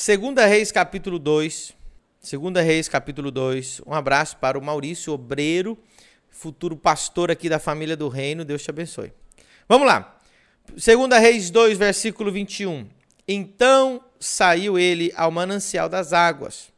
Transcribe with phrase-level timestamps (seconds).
[0.00, 1.76] Segunda Reis, capítulo 2.
[2.22, 3.82] Segunda Reis, capítulo 2.
[3.86, 5.76] Um abraço para o Maurício Obreiro,
[6.30, 8.42] futuro pastor aqui da família do reino.
[8.42, 9.12] Deus te abençoe.
[9.68, 10.18] Vamos lá.
[10.78, 12.88] Segunda Reis 2, versículo 21.
[13.28, 16.72] Então saiu ele ao manancial das águas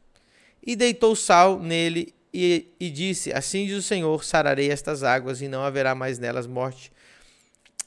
[0.61, 5.47] e deitou sal nele e, e disse: Assim diz o Senhor: sararei estas águas e
[5.47, 6.91] não haverá mais nelas morte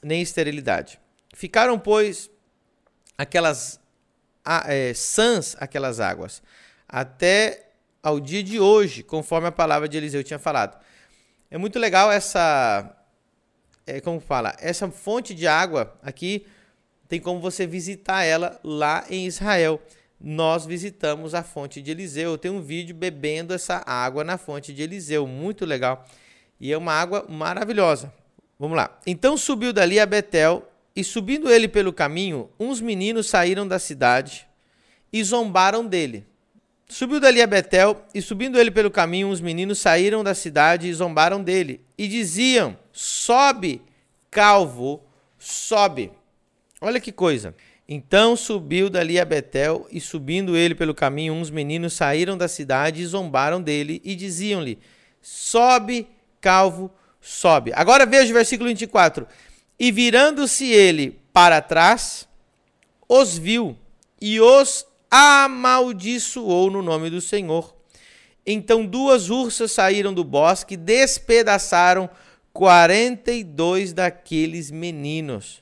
[0.01, 0.99] nem esterilidade.
[1.31, 2.27] Ficaram, pois,
[3.15, 3.79] aquelas
[4.67, 6.41] é, sãs, aquelas águas,
[6.87, 7.67] até
[8.01, 10.77] ao dia de hoje, conforme a palavra de Eliseu tinha falado.
[11.49, 12.95] É muito legal essa,
[13.85, 16.45] é, como fala, essa fonte de água aqui
[17.07, 19.81] tem como você visitar ela lá em Israel.
[20.19, 22.37] Nós visitamos a fonte de Eliseu.
[22.37, 26.05] Tem um vídeo bebendo essa água na fonte de Eliseu, muito legal.
[26.59, 28.11] E é uma água maravilhosa.
[28.59, 28.97] Vamos lá.
[29.05, 34.47] Então subiu dali a Betel, e subindo ele pelo caminho, uns meninos saíram da cidade
[35.13, 36.25] e zombaram dele.
[36.89, 40.93] Subiu dali a Betel, e subindo ele pelo caminho, uns meninos saíram da cidade e
[40.95, 43.79] zombaram dele, e diziam: Sobe,
[44.31, 45.03] calvo,
[45.37, 46.11] sobe.
[46.81, 47.53] Olha que coisa.
[47.87, 53.03] Então subiu dali a Betel, e subindo ele pelo caminho, uns meninos saíram da cidade
[53.03, 54.79] e zombaram dele, e diziam-lhe:
[55.21, 56.07] Sobe,
[56.41, 56.89] calvo,
[57.21, 57.71] sobe.
[57.75, 59.27] Agora veja o versículo 24.
[59.79, 62.27] E virando-se ele para trás,
[63.07, 63.77] os viu
[64.19, 67.75] e os amaldiçoou no nome do Senhor.
[68.45, 72.09] Então duas ursas saíram do bosque e despedaçaram
[72.51, 75.61] quarenta e dois daqueles meninos.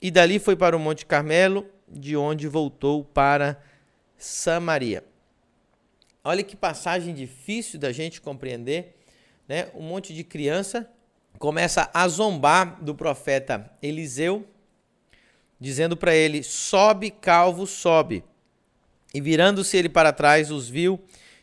[0.00, 3.62] E dali foi para o Monte Carmelo, de onde voltou para
[4.18, 5.04] Samaria.
[6.24, 8.96] Olha que passagem difícil da gente compreender
[9.48, 10.88] né, um monte de criança
[11.42, 14.46] começa a zombar do profeta Eliseu,
[15.58, 18.22] dizendo para ele: Sobe, calvo, sobe.
[19.12, 21.00] E virando-se ele para trás, os viu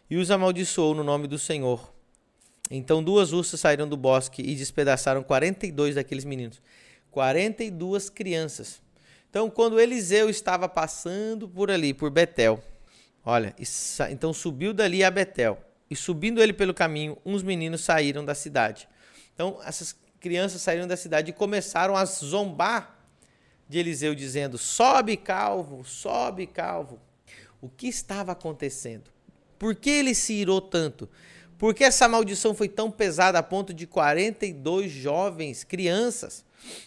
[0.10, 1.94] e os amaldiçoou no nome do Senhor.
[2.72, 6.62] Então duas ursas saíram do bosque e despedaçaram 42 daqueles meninos.
[7.12, 8.82] 42 crianças.
[9.30, 12.64] Então, quando Eliseu estava passando por ali, por Betel,
[13.26, 13.54] olha,
[14.10, 15.60] então subiu dali a Betel
[15.92, 18.88] e subindo ele pelo caminho, uns meninos saíram da cidade.
[19.40, 23.00] Então, essas crianças saíram da cidade e começaram a zombar
[23.70, 27.00] de Eliseu, dizendo: Sobe, calvo, sobe, calvo.
[27.62, 29.10] O que estava acontecendo?
[29.58, 31.08] Por que ele se irou tanto?
[31.58, 36.44] Por que essa maldição foi tão pesada a ponto de 42 jovens, crianças,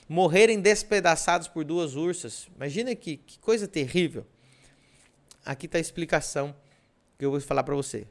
[0.07, 2.49] morrerem despedaçados por duas ursas?
[2.55, 4.27] Imagina que, que coisa terrível.
[5.43, 6.55] Aqui está a explicação
[7.19, 8.07] que eu vou falar para você.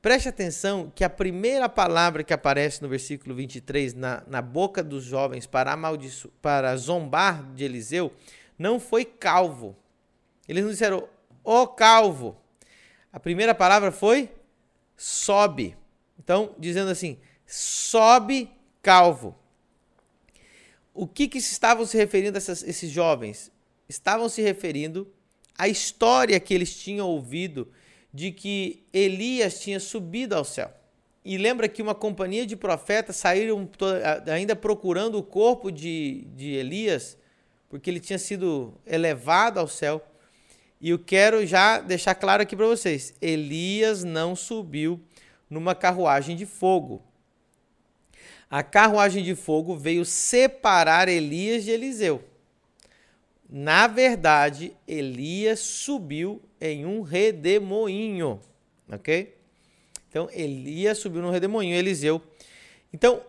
[0.00, 5.02] Preste atenção que a primeira palavra que aparece no versículo 23, na, na boca dos
[5.02, 8.12] jovens para, amaldiço, para zombar de Eliseu,
[8.58, 9.76] não foi calvo.
[10.48, 11.08] Eles não disseram,
[11.42, 12.36] oh, calvo.
[13.12, 14.30] A primeira palavra foi
[14.96, 15.76] sobe.
[16.18, 18.50] Então, dizendo assim, sobe
[18.82, 19.36] calvo.
[20.94, 23.50] O que, que estavam se referindo essas, esses jovens?
[23.88, 25.12] Estavam se referindo
[25.58, 27.70] à história que eles tinham ouvido
[28.16, 30.72] de que Elias tinha subido ao céu.
[31.22, 33.68] E lembra que uma companhia de profetas saíram
[34.32, 37.18] ainda procurando o corpo de, de Elias,
[37.68, 40.02] porque ele tinha sido elevado ao céu.
[40.80, 44.98] E eu quero já deixar claro aqui para vocês: Elias não subiu
[45.50, 47.02] numa carruagem de fogo.
[48.48, 52.24] A carruagem de fogo veio separar Elias de Eliseu.
[53.48, 58.40] Na verdade, Elias subiu em um redemoinho,
[58.90, 59.36] ok?
[60.08, 62.20] Então, Elias subiu no redemoinho, Eliseu.
[62.92, 63.22] Então,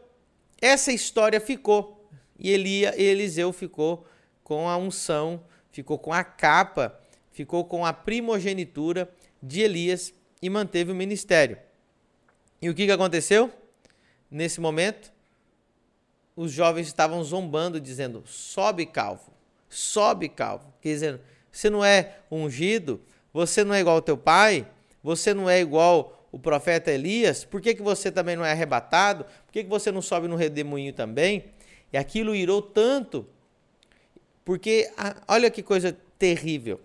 [0.61, 2.09] essa história ficou.
[2.39, 4.07] E Elia, Eliseu ficou
[4.43, 6.99] com a unção, ficou com a capa,
[7.31, 9.11] ficou com a primogenitura
[9.41, 11.57] de Elias e manteve o ministério.
[12.61, 13.51] E o que, que aconteceu?
[14.29, 15.11] Nesse momento,
[16.35, 19.31] os jovens estavam zombando, dizendo: sobe calvo,
[19.69, 20.73] sobe calvo.
[20.81, 23.01] Quer dizer, você não é ungido,
[23.33, 24.67] você não é igual ao teu pai?
[25.03, 27.45] Você não é igual o profeta Elias?
[27.45, 29.23] Por que, que você também não é arrebatado?
[29.23, 31.45] Por que, que você não sobe no redemoinho também?
[31.91, 33.25] E aquilo irou tanto,
[34.43, 34.91] porque
[35.27, 36.81] olha que coisa terrível.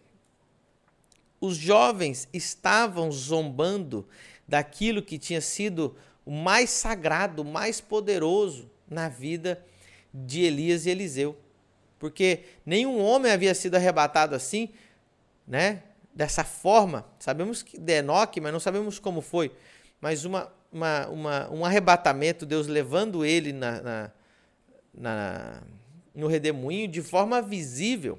[1.41, 4.07] Os jovens estavam zombando
[4.47, 9.65] daquilo que tinha sido o mais sagrado, o mais poderoso na vida
[10.15, 11.37] de Elias e Eliseu.
[12.03, 14.71] Porque nenhum homem havia sido arrebatado assim,
[15.47, 15.85] né?
[16.13, 17.07] dessa forma.
[17.17, 19.53] Sabemos que de Enoque, mas não sabemos como foi.
[20.01, 24.11] Mas uma, uma, uma, um arrebatamento, Deus levando ele na, na,
[24.93, 25.63] na,
[26.13, 28.19] no redemoinho de forma visível.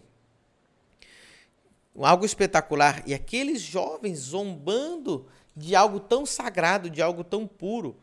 [1.99, 3.03] algo espetacular.
[3.05, 7.97] E aqueles jovens zombando de algo tão sagrado, de algo tão puro.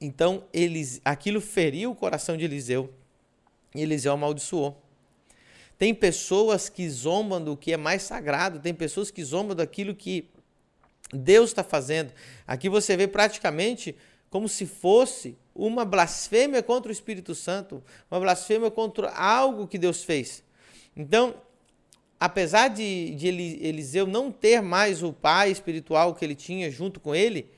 [0.00, 2.92] Então, eles, aquilo feriu o coração de Eliseu.
[3.76, 4.82] E Eliseu amaldiçoou.
[5.78, 10.28] Tem pessoas que zombam do que é mais sagrado, tem pessoas que zombam daquilo que
[11.12, 12.12] Deus está fazendo.
[12.46, 13.94] Aqui você vê praticamente
[14.30, 20.02] como se fosse uma blasfêmia contra o Espírito Santo, uma blasfêmia contra algo que Deus
[20.02, 20.42] fez.
[20.96, 21.34] Então,
[22.18, 27.14] apesar de, de Eliseu não ter mais o pai espiritual que ele tinha junto com
[27.14, 27.50] ele,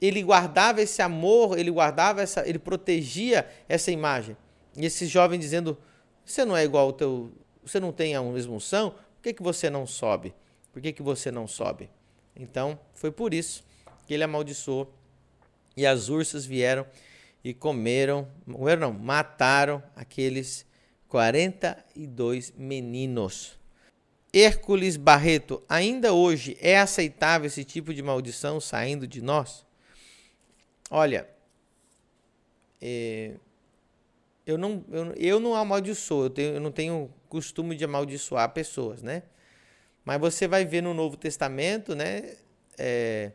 [0.00, 4.36] ele guardava esse amor, ele guardava essa, ele protegia essa imagem.
[4.78, 5.76] E esse jovem dizendo:
[6.24, 7.32] Você não é igual ao teu.
[7.62, 8.90] Você não tem a mesma unção?
[8.90, 10.32] Por que, que você não sobe?
[10.72, 11.90] Por que, que você não sobe?
[12.34, 13.64] Então, foi por isso
[14.06, 14.94] que ele amaldiçoou.
[15.76, 16.86] E as ursas vieram
[17.42, 20.64] e comeram, não, mataram aqueles
[21.08, 23.58] 42 meninos.
[24.32, 29.64] Hércules Barreto, ainda hoje é aceitável esse tipo de maldição saindo de nós?
[30.90, 31.28] Olha,
[32.80, 33.34] é,
[34.48, 39.02] eu não, eu, eu não amaldiçoo, eu, tenho, eu não tenho costume de amaldiçoar pessoas,
[39.02, 39.22] né?
[40.06, 42.34] Mas você vai ver no Novo Testamento, né?
[42.78, 43.32] É,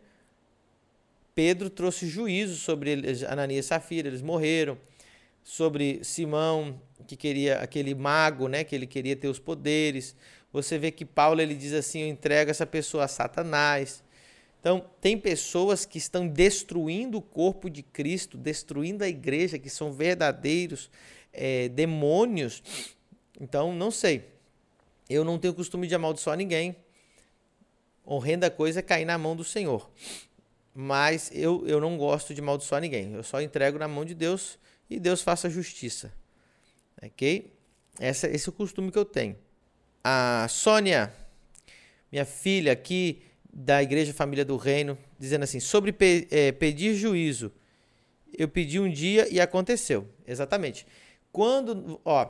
[1.36, 3.00] Pedro trouxe juízo sobre
[3.30, 4.76] Ananias e Safira, eles morreram.
[5.44, 8.64] Sobre Simão, que queria aquele mago, né?
[8.64, 10.16] Que ele queria ter os poderes.
[10.52, 14.04] Você vê que Paulo ele diz assim: eu entrego essa pessoa a Satanás.
[14.64, 19.92] Então, tem pessoas que estão destruindo o corpo de Cristo, destruindo a igreja, que são
[19.92, 20.90] verdadeiros
[21.34, 22.64] é, demônios.
[23.42, 24.24] Então, não sei.
[25.10, 26.78] Eu não tenho costume de amaldiçoar ninguém.
[28.06, 29.92] Horrenda coisa é cair na mão do Senhor.
[30.74, 33.12] Mas eu, eu não gosto de amaldiçoar ninguém.
[33.12, 34.58] Eu só entrego na mão de Deus
[34.90, 36.10] e Deus faça justiça.
[37.04, 37.54] Ok?
[38.00, 39.36] Essa, esse é o costume que eu tenho.
[40.02, 41.14] A Sônia,
[42.10, 47.52] minha filha aqui da Igreja Família do Reino, dizendo assim: sobre pe é, pedir juízo.
[48.36, 50.08] Eu pedi um dia e aconteceu.
[50.26, 50.88] Exatamente.
[51.32, 52.28] Quando, ó,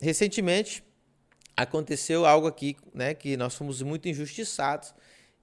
[0.00, 0.82] recentemente
[1.56, 4.92] aconteceu algo aqui, né, que nós fomos muito injustiçados,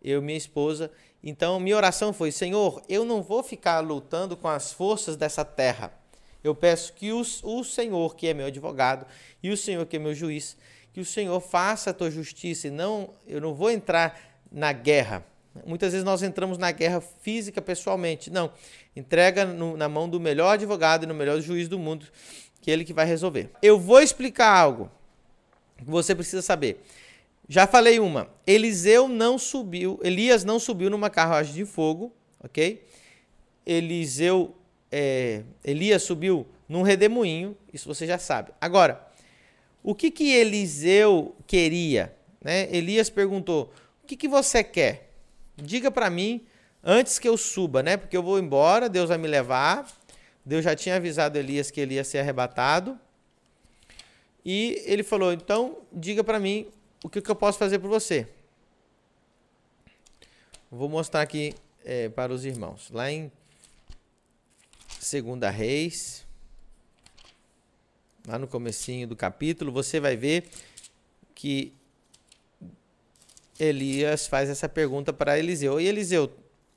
[0.03, 0.91] eu e minha esposa.
[1.23, 5.93] Então, minha oração foi: Senhor, eu não vou ficar lutando com as forças dessa terra.
[6.43, 9.05] Eu peço que os, o Senhor, que é meu advogado,
[9.41, 10.57] e o Senhor, que é meu juiz,
[10.91, 15.25] que o Senhor faça a tua justiça e não, eu não vou entrar na guerra.
[15.65, 18.29] Muitas vezes nós entramos na guerra física pessoalmente.
[18.29, 18.51] Não.
[18.95, 22.05] Entrega no, na mão do melhor advogado e no melhor juiz do mundo,
[22.61, 23.49] que é ele que vai resolver.
[23.61, 24.89] Eu vou explicar algo
[25.77, 26.81] que você precisa saber.
[27.47, 28.29] Já falei uma.
[28.47, 32.83] Eliseu não subiu, Elias não subiu numa carruagem de fogo, ok?
[33.65, 34.55] Eliseu,
[34.91, 38.51] é, Elias subiu num redemoinho, isso você já sabe.
[38.61, 39.05] Agora,
[39.83, 42.15] o que que Eliseu queria?
[42.41, 42.67] Né?
[42.75, 43.71] Elias perguntou:
[44.03, 45.09] o que, que você quer?
[45.55, 46.45] Diga para mim
[46.83, 47.95] antes que eu suba, né?
[47.95, 49.87] Porque eu vou embora, Deus vai me levar.
[50.45, 52.99] Deus já tinha avisado Elias que ele ia ser arrebatado.
[54.43, 56.67] E ele falou: então, diga para mim
[57.01, 58.27] o que, que, eu posso fazer por você.
[60.69, 62.89] Vou mostrar aqui é, para os irmãos.
[62.91, 63.31] Lá em
[64.99, 66.25] Segunda Reis,
[68.27, 70.49] lá no comecinho do capítulo, você vai ver
[71.33, 71.73] que
[73.63, 75.79] Elias faz essa pergunta para Eliseu.
[75.79, 76.25] E Eliseu,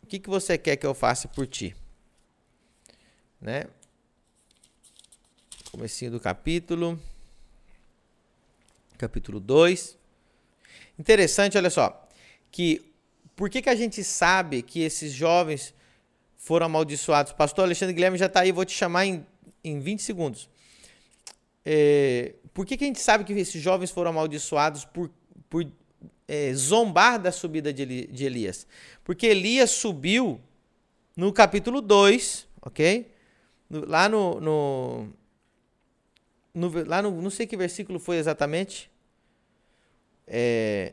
[0.02, 1.74] o que, que você quer que eu faça por ti?
[3.40, 3.64] Né?
[5.70, 6.98] Comecinho do capítulo.
[8.96, 9.98] Capítulo 2.
[10.98, 12.08] Interessante, olha só,
[12.50, 12.92] que
[13.34, 15.74] por que, que a gente sabe que esses jovens
[16.38, 17.32] foram amaldiçoados?
[17.32, 19.26] Pastor Alexandre Guilherme já está aí, vou te chamar em,
[19.62, 20.48] em 20 segundos.
[21.62, 25.10] É, por que, que a gente sabe que esses jovens foram amaldiçoados por,
[25.50, 25.66] por
[26.28, 28.66] é, zombar da subida de, de Elias.
[29.04, 30.40] Porque Elias subiu
[31.16, 33.10] no capítulo 2, ok?
[33.70, 35.08] Lá no, no,
[36.54, 37.10] no, Lá no.
[37.22, 38.90] Não sei que versículo foi exatamente.
[40.26, 40.92] É,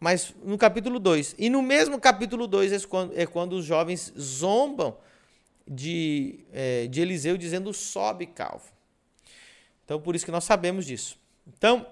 [0.00, 1.34] mas no capítulo 2.
[1.38, 4.96] E no mesmo capítulo 2 é quando, é quando os jovens zombam
[5.68, 8.72] de, é, de Eliseu, dizendo sobe calvo.
[9.84, 11.18] Então, por isso que nós sabemos disso.
[11.46, 11.86] Então,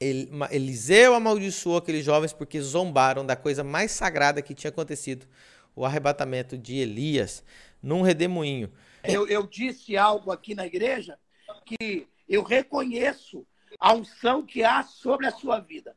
[0.00, 5.26] Eliseu amaldiçoou aqueles jovens porque zombaram da coisa mais sagrada que tinha acontecido,
[5.74, 7.42] o arrebatamento de Elias
[7.82, 8.70] num redemoinho.
[9.02, 11.18] Eu, eu disse algo aqui na igreja
[11.64, 13.46] que eu reconheço
[13.78, 15.96] a unção que há sobre a sua vida.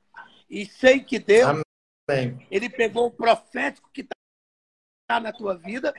[0.49, 1.61] E sei que Deus,
[2.09, 2.45] Amém.
[2.49, 5.93] ele pegou o profético que está na tua vida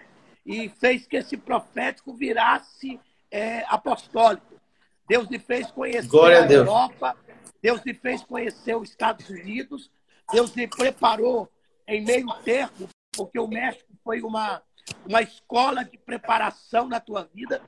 [0.44, 2.98] e fez que esse profético virasse
[3.30, 4.60] é, apostólico.
[5.08, 7.16] Deus lhe fez conhecer Glória a, a Europa
[7.62, 9.90] Deus lhe fez conhecer os Estados Unidos,
[10.32, 11.50] Deus lhe preparou
[11.86, 14.62] em meio termo, porque o México foi uma,
[15.06, 17.60] uma escola de preparação na tua vida,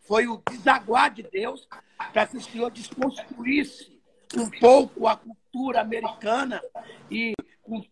[0.00, 1.66] foi o desaguar de Deus
[2.12, 4.00] para que o Senhor desconstruísse
[4.36, 6.62] um pouco a cultura americana
[7.10, 7.34] e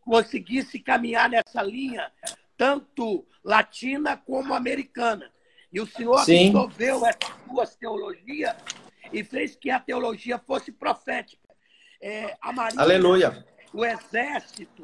[0.01, 2.11] conseguisse caminhar nessa linha,
[2.57, 5.31] tanto latina como americana.
[5.73, 6.49] E o Senhor Sim.
[6.49, 8.55] absorveu essas duas teologias
[9.13, 11.48] e fez que a teologia fosse profética.
[12.01, 13.47] É, a Maria, Aleluia.
[13.73, 14.83] o Exército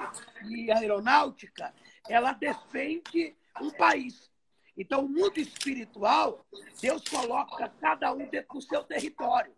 [0.49, 1.73] e a Aeronáutica,
[2.09, 4.31] ela defende um país.
[4.77, 6.45] Então, o mundo espiritual,
[6.81, 9.53] Deus coloca cada um dentro do seu território.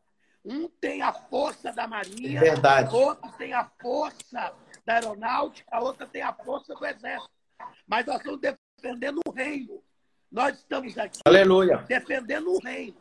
[0.44, 2.94] Um tem a força da Marinha, Verdade.
[2.94, 7.30] outro tem a força da Aeronáutica, outra tem a força do Exército.
[7.86, 9.82] Mas nós estamos defendendo o reino.
[10.30, 11.78] Nós estamos aqui Aleluia.
[11.88, 12.96] defendendo o reino.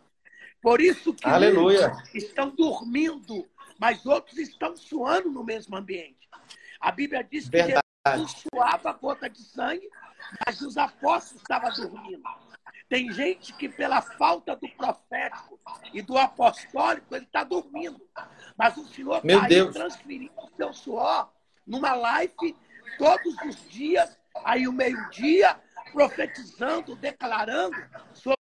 [0.62, 1.92] Por isso que Aleluia.
[2.14, 3.46] estão dormindo,
[3.80, 6.30] mas outros estão suando no mesmo ambiente.
[6.80, 7.86] A Bíblia diz que Verdade.
[8.08, 9.90] Jesus suava gota de sangue,
[10.46, 12.24] mas os apóstolos estavam dormindo.
[12.88, 15.60] Tem gente que, pela falta do profético
[15.92, 18.00] e do apostólico, ele está dormindo.
[18.56, 21.32] Mas o Senhor está transferindo o seu suor
[21.66, 22.56] numa live
[23.00, 25.60] todos os dias, aí o meio-dia,
[25.92, 27.76] profetizando, declarando
[28.14, 28.38] sobre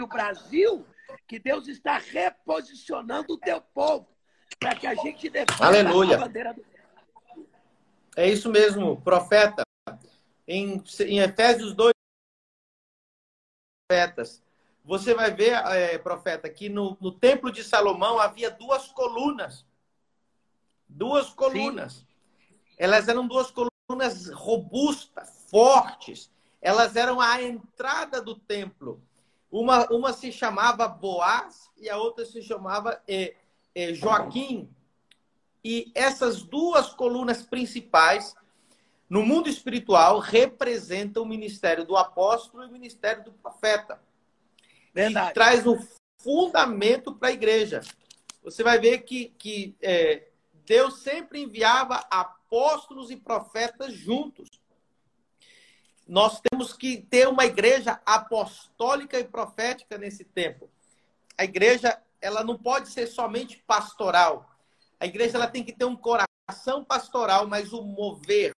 [0.00, 0.86] o Brasil
[1.26, 4.15] que Deus está reposicionando o teu povo
[4.58, 6.16] para que a gente defenda Aleluia.
[6.16, 6.64] a bandeira do
[8.16, 9.62] É isso mesmo, profeta.
[10.48, 11.92] Em, em Efésios 2,
[13.88, 14.42] profetas.
[14.84, 19.64] Você vai ver, é, profeta, que no, no templo de Salomão havia duas colunas.
[20.88, 21.94] Duas colunas.
[21.94, 22.06] Sim.
[22.78, 26.30] Elas eram duas colunas robustas, fortes.
[26.60, 29.02] Elas eram a entrada do templo.
[29.50, 33.34] Uma, uma se chamava Boaz e a outra se chamava é,
[33.94, 34.68] Joaquim.
[35.64, 38.34] E essas duas colunas principais,
[39.08, 44.00] no mundo espiritual, representam o ministério do apóstolo e o ministério do profeta.
[44.94, 45.34] Verdade.
[45.34, 45.78] Traz o
[46.18, 47.80] fundamento para a igreja.
[48.42, 50.28] Você vai ver que, que é,
[50.64, 54.48] Deus sempre enviava apóstolos e profetas juntos
[56.06, 60.70] nós temos que ter uma igreja apostólica e profética nesse tempo.
[61.36, 64.50] A igreja, ela não pode ser somente pastoral.
[64.98, 68.52] A igreja ela tem que ter um coração pastoral, mas o mover,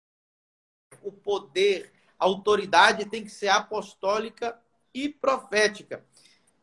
[1.02, 4.58] o poder, a autoridade tem que ser apostólica
[4.92, 6.04] e profética.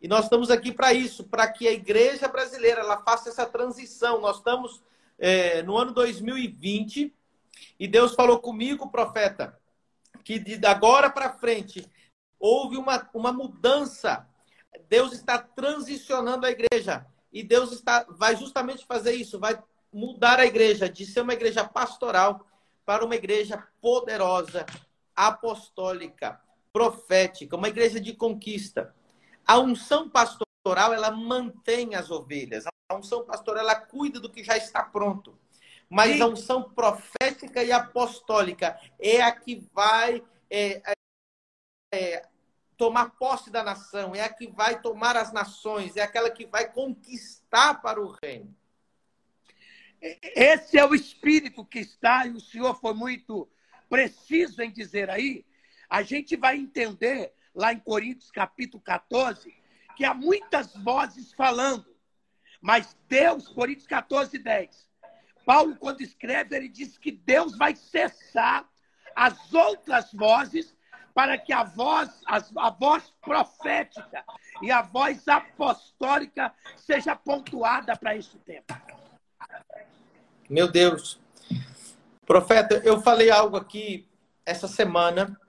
[0.01, 4.21] E nós estamos aqui para isso, para que a igreja brasileira ela faça essa transição.
[4.21, 4.83] Nós estamos
[5.17, 7.13] é, no ano 2020
[7.79, 9.57] e Deus falou comigo, profeta,
[10.23, 11.89] que de agora para frente
[12.39, 14.27] houve uma, uma mudança.
[14.89, 17.05] Deus está transicionando a igreja.
[17.31, 21.63] E Deus está, vai justamente fazer isso, vai mudar a igreja de ser uma igreja
[21.63, 22.45] pastoral
[22.85, 24.65] para uma igreja poderosa,
[25.15, 26.39] apostólica,
[26.71, 28.93] profética, uma igreja de conquista.
[29.45, 32.65] A unção pastoral, ela mantém as ovelhas.
[32.89, 35.37] A unção pastoral, ela cuida do que já está pronto.
[35.89, 36.21] Mas Sim.
[36.21, 40.93] a unção profética e apostólica é a que vai é, é,
[41.93, 42.27] é,
[42.77, 46.71] tomar posse da nação, é a que vai tomar as nações, é aquela que vai
[46.71, 48.55] conquistar para o reino.
[50.01, 53.49] Esse é o espírito que está, e o senhor foi muito
[53.89, 55.45] preciso em dizer aí.
[55.89, 59.53] A gente vai entender lá em Coríntios capítulo 14
[59.95, 61.95] que há muitas vozes falando,
[62.59, 64.89] mas Deus, Coríntios 14, 10,
[65.45, 68.67] Paulo, quando escreve, ele diz que Deus vai cessar
[69.15, 70.74] as outras vozes
[71.15, 74.25] para que a voz, a, voz profética
[74.61, 78.75] e a voz apostólica seja pontuada para esse tempo.
[80.49, 81.17] Meu Deus.
[82.25, 84.05] Profeta, eu falei algo aqui
[84.45, 85.39] essa semana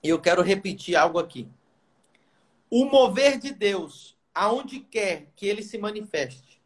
[0.00, 1.50] e eu quero repetir algo aqui.
[2.70, 6.62] O mover de Deus, aonde quer que ele se manifeste,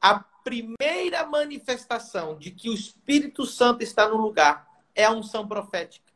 [0.00, 6.09] a primeira manifestação de que o Espírito Santo está no lugar é a unção profética.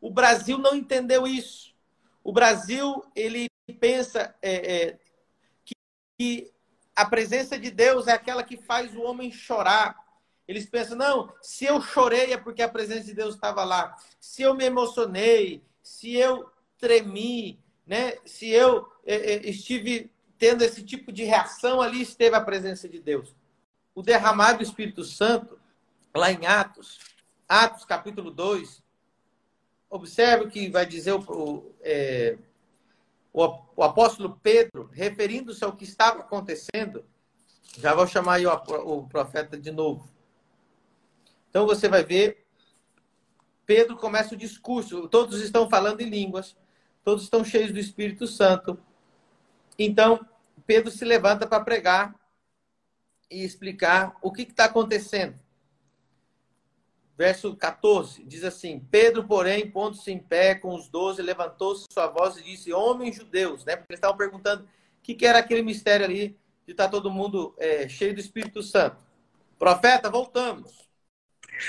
[0.00, 1.74] O Brasil não entendeu isso.
[2.22, 3.48] O Brasil ele
[3.80, 4.98] pensa é, é,
[5.64, 5.74] que,
[6.18, 6.52] que
[6.94, 9.96] a presença de Deus é aquela que faz o homem chorar.
[10.46, 13.96] Eles pensam, não, se eu chorei é porque a presença de Deus estava lá.
[14.20, 18.18] Se eu me emocionei, se eu tremi, né?
[18.24, 23.00] se eu é, é estive tendo esse tipo de reação, ali esteve a presença de
[23.00, 23.34] Deus
[23.96, 25.58] o derramar do Espírito Santo,
[26.14, 26.98] lá em Atos,
[27.48, 28.82] Atos capítulo 2,
[29.90, 32.36] observe o que vai dizer o, é,
[33.32, 37.04] o, o apóstolo Pedro, referindo-se ao que estava acontecendo.
[37.78, 40.08] Já vou chamar aí o profeta de novo.
[41.50, 42.46] Então você vai ver,
[43.64, 46.56] Pedro começa o discurso, todos estão falando em línguas,
[47.04, 48.78] todos estão cheios do Espírito Santo.
[49.78, 50.26] Então,
[50.66, 52.14] Pedro se levanta para pregar
[53.30, 55.38] e explicar o que está acontecendo.
[57.16, 62.36] Verso 14 diz assim: Pedro, porém, pondo-se em pé com os doze, levantou-se sua voz
[62.36, 63.74] e disse: Homens judeus, né?
[63.74, 64.68] Porque eles estavam perguntando o
[65.02, 68.62] que, que era aquele mistério ali de estar tá todo mundo é, cheio do Espírito
[68.62, 68.98] Santo.
[69.58, 70.86] Profeta, voltamos.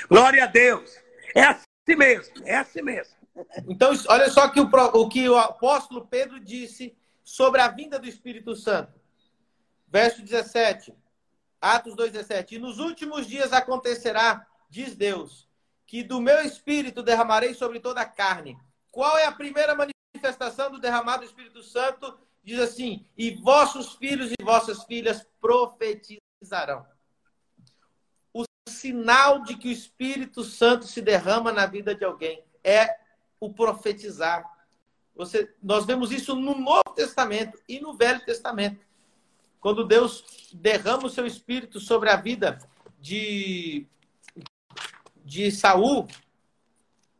[0.10, 0.92] Glória a Deus.
[1.34, 3.16] É assim mesmo, é assim mesmo.
[3.68, 8.08] Então, olha só que o, o que o apóstolo Pedro disse sobre a vinda do
[8.08, 9.00] Espírito Santo.
[9.88, 10.94] Verso 17.
[11.62, 12.54] Atos 2,17.
[12.54, 15.48] E nos últimos dias acontecerá, diz Deus,
[15.86, 18.58] que do meu espírito derramarei sobre toda a carne.
[18.92, 22.18] Qual é a primeira manifestação do derramado do Espírito Santo?
[22.44, 26.86] Diz assim: e vossos filhos e vossas filhas profetizarão.
[28.34, 32.98] O sinal de que o Espírito Santo se derrama na vida de alguém é
[33.40, 34.46] o profetizar.
[35.16, 38.86] Você, nós vemos isso no Novo Testamento e no Velho Testamento.
[39.60, 42.60] Quando Deus derrama o seu espírito sobre a vida
[43.00, 43.88] de,
[45.28, 46.08] de Saul,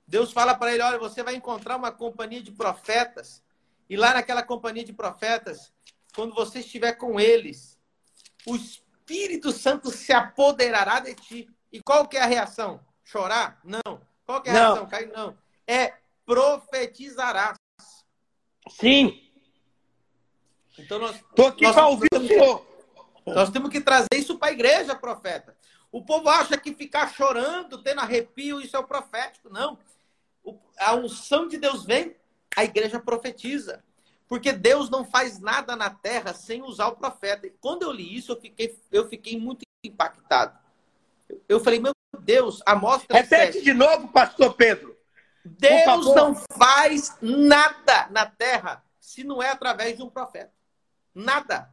[0.08, 3.44] Deus fala para ele: olha, você vai encontrar uma companhia de profetas,
[3.90, 5.74] e lá naquela companhia de profetas,
[6.16, 7.78] quando você estiver com eles,
[8.46, 11.50] o Espírito Santo se apoderará de ti.
[11.72, 12.80] E qual que é a reação?
[13.04, 13.60] Chorar?
[13.64, 14.02] Não.
[14.26, 14.62] Qual que é a Não.
[14.62, 14.88] reação?
[14.88, 15.12] Cair?
[15.12, 15.38] Não.
[15.68, 15.94] É
[16.26, 17.58] profetizarás.
[18.70, 19.22] Sim.
[20.80, 21.16] Então nós.
[21.18, 22.66] Estou aqui para ouvir o senhor.
[23.26, 25.57] Nós temos que trazer isso para a igreja, profeta.
[25.92, 29.50] O povo acha que ficar chorando, tendo arrepio, isso é o profético.
[29.50, 29.78] Não.
[30.80, 32.16] A unção de Deus vem,
[32.56, 33.84] a igreja profetiza.
[34.28, 37.48] Porque Deus não faz nada na terra sem usar o profeta.
[37.48, 40.58] E quando eu li isso, eu fiquei, eu fiquei muito impactado.
[41.48, 43.18] Eu falei, meu Deus, a mostra.
[43.18, 44.98] Repete de novo, pastor Pedro.
[45.46, 50.52] Deus não faz nada na terra se não é através de um profeta.
[51.16, 51.72] Nada.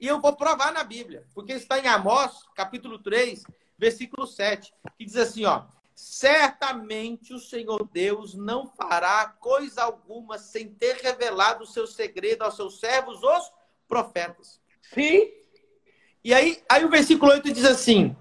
[0.00, 3.42] E eu vou provar na Bíblia, porque está em Amós, capítulo 3,
[3.76, 10.68] versículo 7, que diz assim, ó: Certamente o Senhor Deus não fará coisa alguma sem
[10.68, 13.52] ter revelado o seu segredo aos seus servos, os
[13.88, 14.60] profetas.
[14.94, 15.32] Sim.
[16.22, 18.16] E aí, aí o versículo 8 diz assim: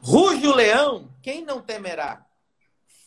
[0.00, 2.26] Ruge o leão, quem não temerá?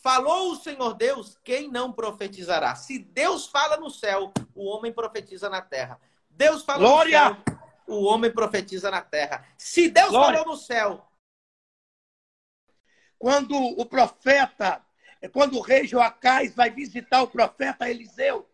[0.02, 2.76] Falou o Senhor Deus, quem não profetizará?
[2.76, 6.00] Se Deus fala no céu, o homem profetiza na terra.
[6.30, 7.30] Deus fala Glória!
[7.30, 7.49] no céu,
[7.90, 9.46] o homem profetiza na terra.
[9.58, 10.40] Se Deus Glória!
[10.40, 11.06] falou no céu.
[13.18, 14.82] Quando o profeta,
[15.34, 18.50] quando o rei Joacás vai visitar o profeta Eliseu,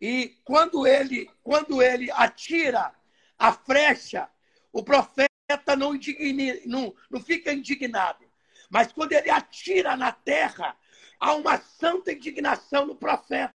[0.00, 2.94] e quando ele, quando ele atira
[3.38, 4.30] a flecha,
[4.72, 5.28] o profeta
[5.76, 8.24] não, indigna, não, não fica indignado.
[8.70, 10.76] Mas quando ele atira na terra,
[11.18, 13.52] há uma santa indignação no profeta.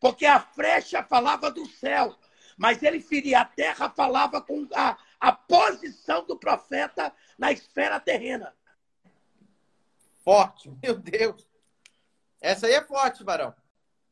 [0.00, 2.18] Porque a flecha falava do céu,
[2.62, 8.54] mas ele feria a terra, falava com a, a posição do profeta na esfera terrena.
[10.22, 11.44] Forte, meu Deus.
[12.40, 13.52] Essa aí é forte, Barão.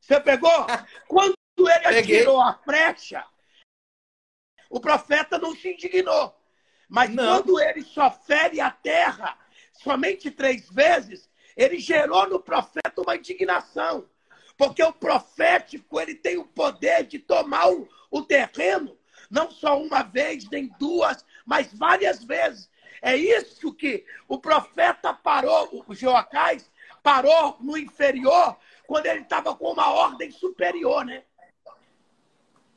[0.00, 0.50] Você pegou?
[1.06, 3.24] Quando ele atirou a flecha,
[4.68, 6.36] o profeta não se indignou.
[6.88, 7.36] Mas não.
[7.36, 9.38] quando ele só fere a terra,
[9.74, 14.10] somente três vezes, ele gerou no profeta uma indignação.
[14.60, 18.94] Porque o profético ele tem o poder de tomar o, o terreno,
[19.30, 22.68] não só uma vez, nem duas, mas várias vezes.
[23.00, 26.70] É isso que o profeta parou, o Joacás
[27.02, 28.54] parou no inferior,
[28.86, 31.24] quando ele estava com uma ordem superior, né?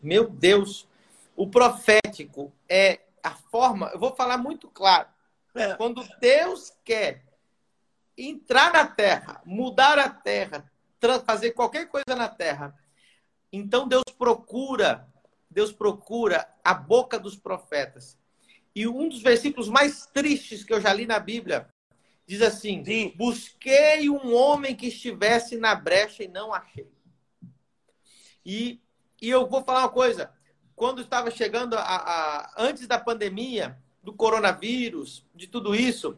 [0.01, 0.87] Meu Deus,
[1.35, 5.09] o profético é a forma, eu vou falar muito claro.
[5.53, 5.73] É.
[5.73, 7.25] Quando Deus quer
[8.17, 10.71] entrar na terra, mudar a terra,
[11.25, 12.75] fazer qualquer coisa na terra,
[13.51, 15.07] então Deus procura,
[15.49, 18.17] Deus procura a boca dos profetas.
[18.75, 21.69] E um dos versículos mais tristes que eu já li na Bíblia
[22.25, 23.13] diz assim: Sim.
[23.15, 26.91] Busquei um homem que estivesse na brecha e não achei.
[28.45, 28.81] E,
[29.21, 30.31] e eu vou falar uma coisa:
[30.75, 36.17] quando estava chegando a, a, antes da pandemia, do coronavírus, de tudo isso,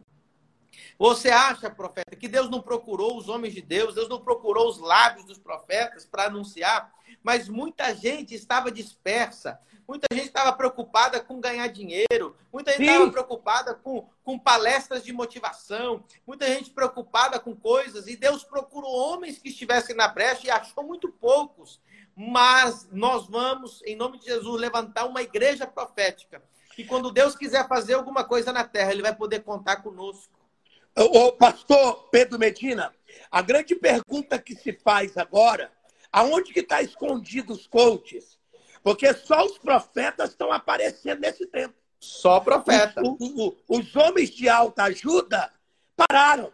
[0.98, 4.78] você acha, profeta, que Deus não procurou os homens de Deus, Deus não procurou os
[4.78, 11.40] lábios dos profetas para anunciar, mas muita gente estava dispersa, muita gente estava preocupada com
[11.40, 17.54] ganhar dinheiro, muita gente estava preocupada com, com palestras de motivação, muita gente preocupada com
[17.54, 21.80] coisas, e Deus procurou homens que estivessem na brecha e achou muito poucos.
[22.18, 26.42] Mas nós vamos, em nome de Jesus, levantar uma igreja profética
[26.76, 30.35] que quando Deus quiser fazer alguma coisa na terra, ele vai poder contar conosco.
[30.96, 32.90] O pastor Pedro Medina,
[33.30, 35.70] a grande pergunta que se faz agora,
[36.10, 38.38] aonde que está escondido os coaches?
[38.82, 41.74] Porque só os profetas estão aparecendo nesse tempo.
[42.00, 43.02] Só profeta.
[43.02, 45.52] Os, os, os homens de alta ajuda
[45.94, 46.50] pararam.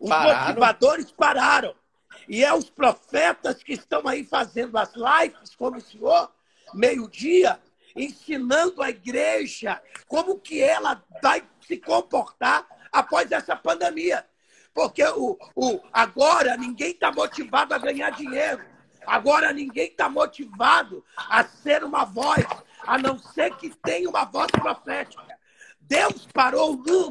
[0.00, 0.46] Os pararam.
[0.46, 1.74] motivadores pararam.
[2.26, 6.32] E é os profetas que estão aí fazendo as lives, como o senhor,
[6.72, 7.60] meio-dia,
[7.94, 14.26] ensinando a igreja como que ela vai se comportar após essa pandemia.
[14.72, 18.64] Porque o, o, agora ninguém está motivado a ganhar dinheiro.
[19.06, 22.44] Agora ninguém está motivado a ser uma voz,
[22.82, 25.36] a não ser que tenha uma voz profética.
[25.80, 27.10] Deus parou o mundo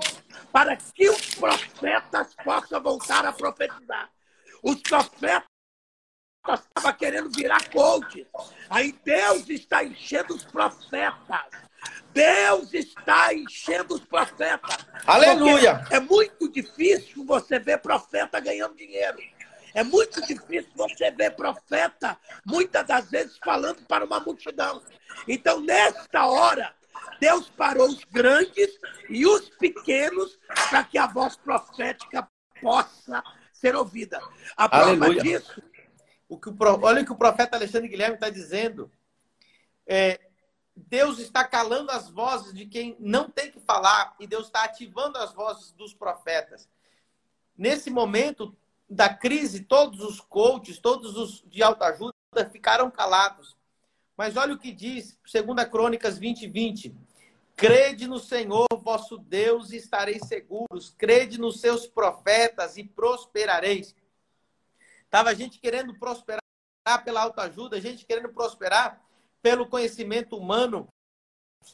[0.51, 4.09] para que os profetas possam voltar a profetizar.
[4.61, 5.47] Os profetas
[6.53, 8.27] estavam querendo virar coach.
[8.69, 11.65] Aí Deus está enchendo os profetas.
[12.13, 12.94] Deus está
[13.33, 14.85] enchendo os profetas.
[15.05, 15.85] Aleluia!
[15.91, 19.17] é muito difícil você ver profeta ganhando dinheiro.
[19.73, 24.81] É muito difícil você ver profeta, muitas das vezes, falando para uma multidão.
[25.27, 26.73] Então, nesta hora,
[27.19, 30.39] Deus parou os grandes e os pequenos
[30.69, 32.25] para que a voz profética
[32.61, 33.21] possa
[33.53, 34.21] ser ouvida.
[34.55, 35.21] A prova Aleluia.
[35.21, 35.61] disso.
[36.27, 38.89] O que o, olha o que o profeta Alexandre Guilherme está dizendo.
[39.85, 40.19] É,
[40.75, 45.17] Deus está calando as vozes de quem não tem que falar e Deus está ativando
[45.17, 46.67] as vozes dos profetas.
[47.57, 48.55] Nesse momento
[48.89, 52.13] da crise, todos os coaches, todos os de autoajuda
[52.51, 53.55] ficaram calados.
[54.17, 56.95] Mas olha o que diz, 2 Crônicas 20, 20.
[57.55, 60.93] Crede no Senhor vosso Deus e estareis seguros.
[60.97, 63.95] Crede nos seus profetas e prosperareis.
[65.09, 66.41] Tava gente querendo prosperar
[67.03, 69.04] pela autoajuda, gente querendo prosperar
[69.45, 70.87] pelo conhecimento humano,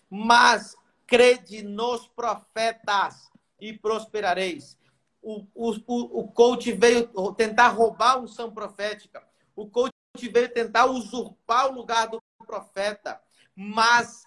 [0.09, 0.75] mas
[1.07, 3.31] crede nos profetas
[3.61, 4.77] e prosperareis.
[5.21, 9.25] O, o, o coach veio tentar roubar a unção profética.
[9.55, 9.93] O coach
[10.33, 13.21] veio tentar usurpar o lugar do profeta.
[13.55, 14.25] Mas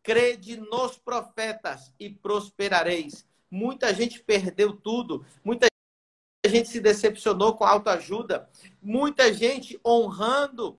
[0.00, 3.26] crede nos profetas e prosperareis.
[3.50, 5.66] Muita gente perdeu tudo, muita
[6.46, 8.48] gente se decepcionou com autoajuda,
[8.80, 10.78] muita gente honrando,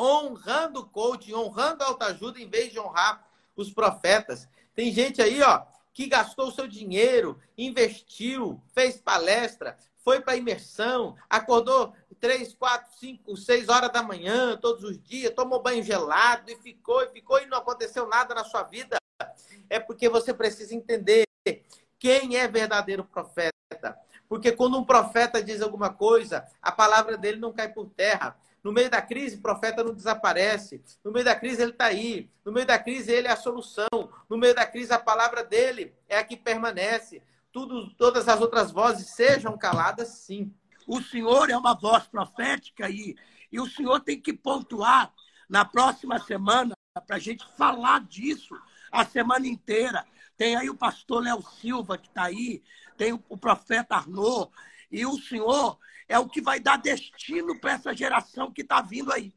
[0.00, 4.48] honrando o coaching, honrando a autoajuda em vez de honrar os profetas.
[4.74, 11.94] Tem gente aí, ó, que gastou seu dinheiro, investiu, fez palestra, foi para imersão, acordou
[12.18, 17.02] três, quatro, cinco, seis horas da manhã, todos os dias, tomou banho gelado e ficou,
[17.02, 18.96] e ficou e não aconteceu nada na sua vida.
[19.68, 21.24] É porque você precisa entender
[21.98, 23.52] quem é verdadeiro profeta.
[24.28, 28.38] Porque quando um profeta diz alguma coisa, a palavra dele não cai por terra.
[28.62, 30.82] No meio da crise, o profeta não desaparece.
[31.02, 32.30] No meio da crise, ele está aí.
[32.44, 33.88] No meio da crise, ele é a solução.
[34.28, 38.70] No meio da crise, a palavra dele é a que permanece tudo, todas as outras
[38.70, 40.52] vozes sejam caladas, sim.
[40.86, 43.16] O Senhor é uma voz profética e,
[43.50, 45.12] e o Senhor tem que pontuar
[45.48, 46.74] na próxima semana
[47.06, 48.54] para a gente falar disso
[48.90, 50.04] a semana inteira.
[50.36, 52.62] Tem aí o pastor Léo Silva que está aí,
[52.96, 54.50] tem o, o profeta Arnaud,
[54.90, 55.78] e o Senhor
[56.10, 59.32] é o que vai dar destino para essa geração que está vindo aí.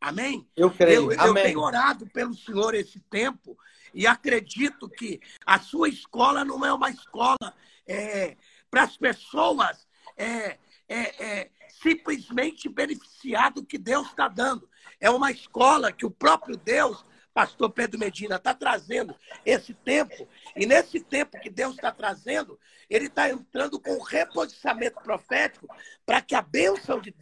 [0.00, 0.48] Amém?
[0.56, 1.12] Eu creio.
[1.12, 3.56] Eu, eu tenho orado pelo Senhor esse tempo
[3.92, 7.54] e acredito que a sua escola não é uma escola
[7.86, 8.38] é,
[8.70, 10.56] para as pessoas é,
[10.88, 11.50] é, é,
[11.82, 14.66] simplesmente beneficiar do que Deus está dando.
[14.98, 20.28] É uma escola que o próprio Deus, pastor Pedro Medina, está trazendo esse tempo.
[20.54, 25.66] E nesse tempo que Deus está trazendo, ele está entrando com um reposicionamento profético
[26.06, 27.12] para que a bênção de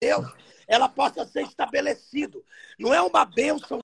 [0.00, 0.26] Deus
[0.68, 2.38] ela possa ser estabelecida.
[2.78, 3.80] Não é uma bênção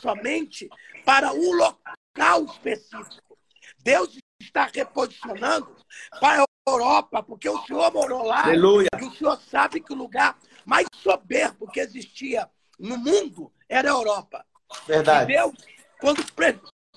[0.00, 0.70] somente
[1.04, 3.36] para um local específico.
[3.82, 5.76] Deus está reposicionando
[6.20, 8.44] para a Europa, porque o Senhor morou lá.
[8.44, 8.88] Aleluia.
[9.00, 13.94] E o Senhor sabe que o lugar mais soberbo que existia no mundo era a
[13.94, 14.46] Europa.
[14.86, 15.32] Verdade.
[15.32, 15.54] Deus,
[16.00, 16.24] quando,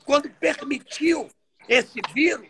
[0.03, 1.29] quando permitiu
[1.67, 2.47] esse vírus,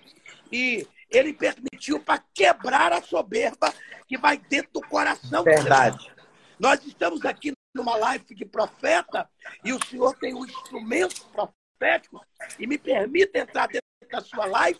[0.51, 3.73] e ele permitiu para quebrar a soberba
[4.07, 5.43] que vai dentro do coração.
[5.43, 6.11] Verdade.
[6.59, 9.29] Nós estamos aqui numa live de profeta
[9.63, 12.25] e o senhor tem um instrumento profético
[12.57, 14.79] e me permita entrar dentro da sua live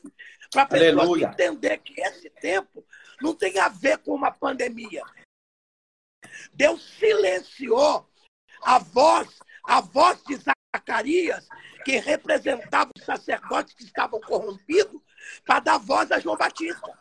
[0.51, 2.86] para a pessoa entender que esse tempo
[3.21, 5.03] não tem a ver com uma pandemia.
[6.53, 8.10] Deus silenciou
[8.62, 11.47] a voz, a voz de Zacarias,
[11.84, 15.01] que representava os sacerdotes que estavam corrompidos,
[15.45, 16.97] para dar voz a João Batista.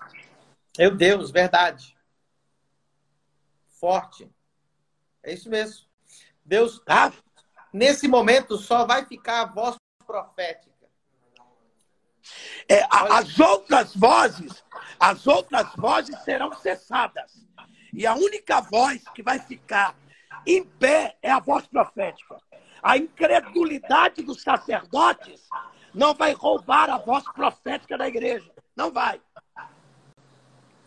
[0.78, 1.96] Meu Deus, verdade.
[3.68, 4.30] Forte.
[5.22, 5.86] É isso mesmo.
[6.44, 7.12] Deus, tá?
[7.74, 10.72] nesse momento, só vai ficar a voz profética.
[12.68, 14.64] É, a, as outras vozes,
[14.98, 17.44] as outras vozes serão cessadas.
[17.92, 19.96] E a única voz que vai ficar
[20.46, 22.36] em pé é a voz profética.
[22.84, 25.48] A incredulidade dos sacerdotes
[25.94, 28.52] não vai roubar a voz profética da igreja.
[28.76, 29.22] Não vai.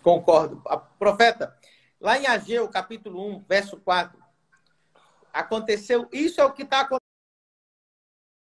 [0.03, 0.61] Concordo.
[0.67, 1.57] A profeta,
[1.99, 4.23] lá em Ageu, capítulo 1, verso 4,
[5.33, 7.01] aconteceu, isso é o que está acontecendo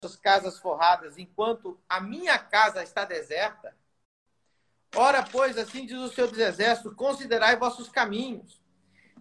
[0.02, 3.76] as casas forradas, enquanto a minha casa está deserta.
[4.96, 8.62] Ora, pois, assim diz o Senhor dos Exércitos, considerai vossos caminhos.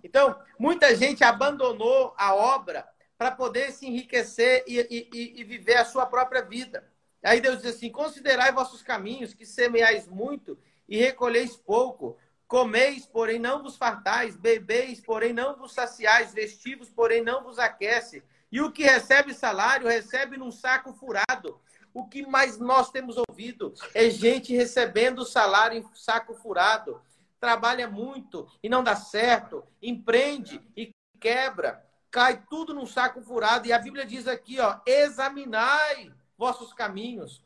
[0.01, 2.87] Então, muita gente abandonou a obra
[3.21, 6.91] para poder se enriquecer e, e, e, viver a sua própria vida.
[7.23, 10.57] Aí Deus diz assim: considerai vossos caminhos, que semeais muito
[10.89, 12.17] e recolheis pouco.
[12.47, 18.23] Comeis, porém não vos fartais, bebeis, porém não vos saciais, vestivos, porém não vos aquece.
[18.51, 21.61] E o que recebe salário, recebe num saco furado.
[21.93, 26.99] O que mais nós temos ouvido é gente recebendo salário em saco furado.
[27.39, 33.67] Trabalha muito e não dá certo, empreende e quebra, cai tudo num saco furado.
[33.67, 37.43] E a Bíblia diz aqui, ó, examinai vossos caminhos.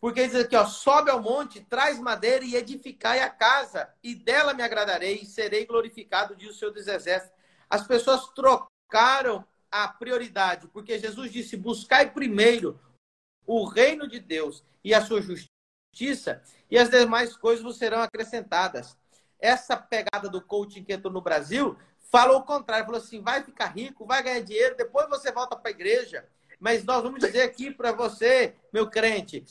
[0.00, 4.54] Porque diz aqui, ó, sobe ao monte, traz madeira e edificai a casa, e dela
[4.54, 7.36] me agradarei e serei glorificado, diz o Senhor dos Exércitos.
[7.68, 12.80] As pessoas trocaram a prioridade, porque Jesus disse: buscai primeiro
[13.44, 18.96] o reino de Deus e a sua justiça, e as demais coisas vos serão acrescentadas.
[19.40, 21.76] Essa pegada do coaching que entrou no Brasil
[22.10, 25.70] falou o contrário, falou assim: vai ficar rico, vai ganhar dinheiro, depois você volta para
[25.70, 26.26] a igreja.
[26.60, 29.44] Mas nós vamos dizer aqui para você, meu crente,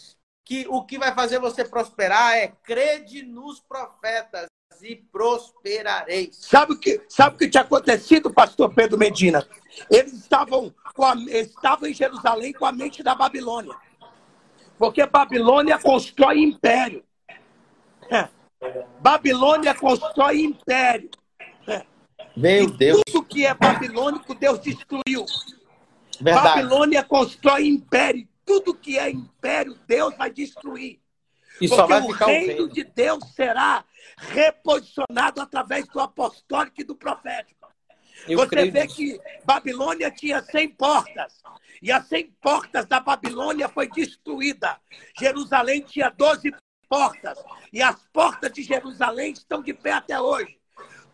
[0.44, 4.48] que o que vai fazer você prosperar é crede nos profetas
[4.82, 6.36] e prosperareis.
[6.36, 9.48] Sabe o que, sabe o que tinha acontecido, pastor Pedro Medina?
[9.90, 13.76] Eles estavam, a, estavam em Jerusalém com a mente da Babilônia.
[14.78, 17.04] Porque Babilônia constrói império.
[18.10, 18.30] É.
[19.00, 21.10] Babilônia constrói império.
[22.36, 23.02] Meu e Deus.
[23.06, 25.26] Tudo que é babilônico, Deus destruiu.
[26.20, 26.62] Verdade.
[26.62, 28.28] Babilônia constrói império.
[28.46, 31.00] Tudo que é império, Deus vai destruir.
[31.60, 33.84] E Porque o reino, de Deus será
[34.18, 37.68] reposicionado através do apostólico e do profético.
[38.28, 41.42] Eu Você vê que Babilônia tinha 100 portas.
[41.82, 44.80] E as 100 portas da Babilônia foi destruída.
[45.20, 46.52] Jerusalém tinha 12
[46.90, 47.38] portas.
[47.72, 50.57] E as portas de Jerusalém estão de pé até hoje.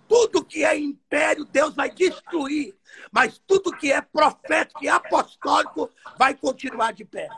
[0.08, 2.76] Tudo que é império, Deus vai destruir.
[3.12, 7.30] Mas tudo que é profético e apostólico vai continuar de pé.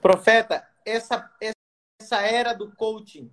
[0.00, 3.30] Profeta, essa, essa era do coaching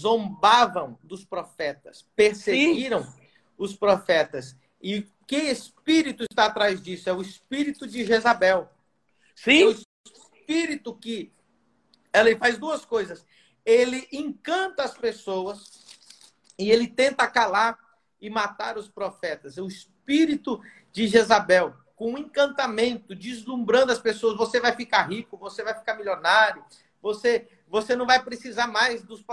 [0.00, 3.20] zombavam dos profetas, perseguiram Sim.
[3.56, 4.56] os profetas.
[4.82, 7.08] E que espírito está atrás disso?
[7.08, 8.68] É o espírito de Jezabel.
[9.34, 9.62] Sim.
[9.62, 11.32] É o espírito que
[12.12, 13.26] ela faz duas coisas.
[13.64, 15.83] Ele encanta as pessoas
[16.58, 17.78] e ele tenta calar
[18.20, 19.58] e matar os profetas.
[19.58, 20.60] O espírito
[20.92, 24.36] de Jezabel, com um encantamento, deslumbrando as pessoas.
[24.36, 26.64] Você vai ficar rico, você vai ficar milionário,
[27.02, 29.24] você, você não vai precisar mais dos,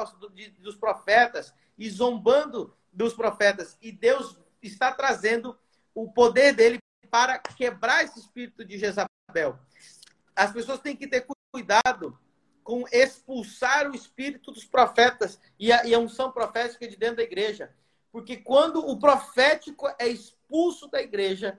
[0.60, 3.77] dos profetas e zombando dos profetas.
[3.81, 5.57] E Deus está trazendo
[5.93, 6.79] o poder dele
[7.10, 9.60] para quebrar esse espírito de Jezabel.
[10.36, 12.17] As pessoas têm que ter cuidado
[12.63, 17.24] com expulsar o espírito dos profetas e a, e a unção profética de dentro da
[17.24, 17.74] igreja.
[18.12, 21.58] Porque quando o profético é expulso da igreja.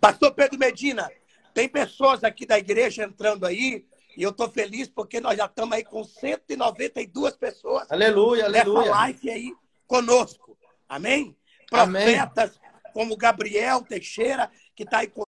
[0.00, 1.10] Pastor Pedro Medina,
[1.52, 5.72] tem pessoas aqui da igreja entrando aí, e eu estou feliz porque nós já estamos
[5.72, 7.90] aí com 192 pessoas.
[7.90, 8.80] Aleluia, aleluia.
[8.80, 9.54] Nessa live aí
[9.86, 10.58] conosco.
[10.88, 11.36] Amém?
[11.68, 12.92] Profetas Amém.
[12.92, 15.23] como Gabriel Teixeira, que está aí conosco,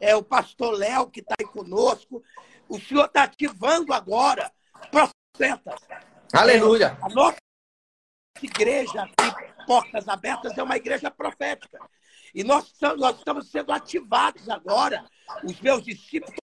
[0.00, 2.22] é o pastor Léo, que está aí conosco.
[2.68, 4.50] O Senhor está ativando agora
[4.90, 5.80] profetas.
[6.32, 6.98] Aleluia.
[7.00, 7.36] É, a nossa
[8.42, 11.78] igreja aqui, Portas Abertas, é uma igreja profética.
[12.34, 15.04] E nós estamos, nós estamos sendo ativados agora.
[15.44, 16.34] Os meus discípulos,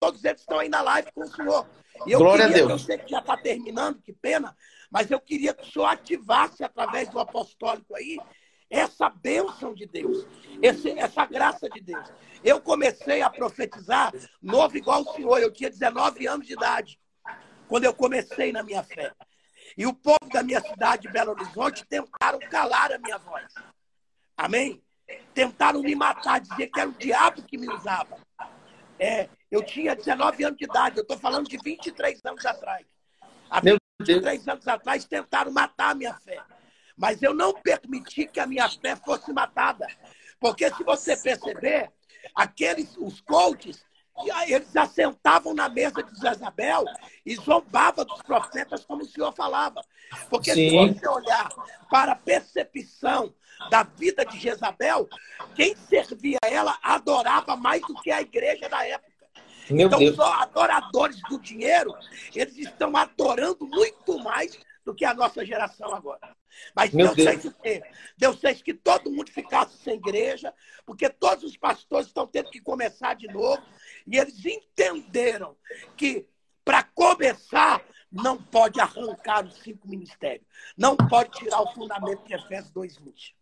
[0.00, 1.68] todos eles estão aí na live com o Senhor.
[2.06, 2.70] E eu Glória queria, a Deus.
[2.70, 4.56] Eu sei que já está terminando, que pena,
[4.90, 8.18] mas eu queria que o Senhor ativasse através do apostólico aí
[8.70, 10.26] essa bênção de Deus,
[10.62, 12.12] esse, essa graça de Deus.
[12.44, 17.00] Eu comecei a profetizar novo igual o senhor, eu tinha 19 anos de idade,
[17.66, 19.12] quando eu comecei na minha fé.
[19.76, 23.46] E o povo da minha cidade, Belo Horizonte, tentaram calar a minha voz.
[24.36, 24.82] Amém?
[25.34, 28.18] Tentaram me matar, dizer que era o diabo que me usava.
[28.98, 32.86] É, eu tinha 19 anos de idade, eu estou falando de 23 anos atrás.
[33.50, 36.42] Há 23 anos atrás tentaram matar a minha fé.
[36.98, 39.86] Mas eu não permiti que a minha fé fosse matada.
[40.40, 41.90] Porque se você perceber,
[42.34, 43.84] aqueles, os coaches,
[44.48, 46.84] eles assentavam na mesa de Jezabel
[47.24, 49.80] e zombavam dos profetas como o senhor falava.
[50.28, 50.70] Porque Sim.
[50.70, 51.48] se você olhar
[51.88, 53.32] para a percepção
[53.70, 55.08] da vida de Jezabel,
[55.54, 59.08] quem servia ela adorava mais do que a igreja da época.
[59.70, 60.16] Meu então, Deus.
[60.16, 61.94] só adoradores do dinheiro,
[62.34, 64.58] eles estão adorando muito mais
[64.88, 66.34] do que a nossa geração agora.
[66.74, 67.28] Mas Meu Deus, Deus.
[67.28, 67.82] fez o quê?
[68.16, 70.50] Deus fez que todo mundo ficasse sem igreja,
[70.86, 73.62] porque todos os pastores estão tendo que começar de novo.
[74.06, 75.54] E eles entenderam
[75.94, 76.26] que,
[76.64, 80.46] para começar, não pode arrancar os cinco ministérios.
[80.74, 83.34] Não pode tirar o fundamento de Efésios 2,20.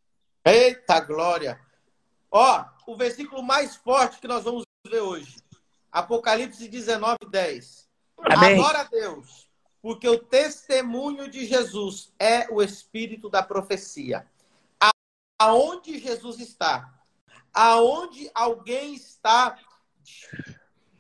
[0.45, 1.61] Eita glória!
[2.29, 5.37] Ó, o versículo mais forte que nós vamos ver hoje.
[5.93, 7.89] Apocalipse 19, 10.
[8.19, 8.59] Amém.
[8.59, 9.47] Adora a Deus,
[9.87, 14.27] porque o testemunho de Jesus é o espírito da profecia.
[15.39, 16.93] Aonde Jesus está,
[17.55, 19.57] aonde alguém está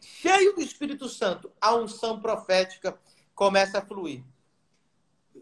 [0.00, 2.96] cheio do Espírito Santo, a unção profética
[3.34, 4.22] começa a fluir.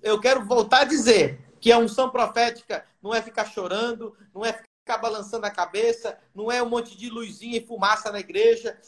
[0.02, 4.54] Eu quero voltar a dizer que a unção profética não é ficar chorando, não é
[4.54, 8.80] ficar balançando a cabeça, não é um monte de luzinha e fumaça na igreja.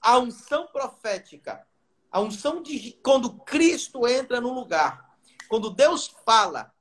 [0.00, 1.62] A unção profética,
[2.10, 5.16] a unção de quando Cristo entra no lugar,
[5.48, 6.72] quando Deus fala,